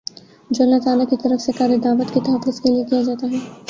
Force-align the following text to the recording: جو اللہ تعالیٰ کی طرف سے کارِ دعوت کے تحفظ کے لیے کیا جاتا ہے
جو 0.49 0.63
اللہ 0.63 0.79
تعالیٰ 0.85 1.05
کی 1.09 1.15
طرف 1.23 1.41
سے 1.41 1.51
کارِ 1.51 1.77
دعوت 1.83 2.13
کے 2.13 2.19
تحفظ 2.19 2.61
کے 2.61 2.73
لیے 2.73 2.83
کیا 2.83 3.01
جاتا 3.01 3.27
ہے 3.31 3.39